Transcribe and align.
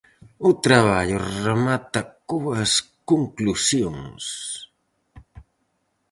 O 0.49 0.51
traballo 0.65 1.19
remata 1.47 2.01
coas 2.29 2.71
conclusións. 3.09 4.23